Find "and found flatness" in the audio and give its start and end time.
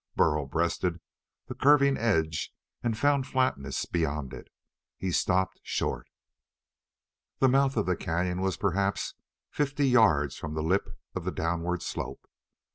2.81-3.85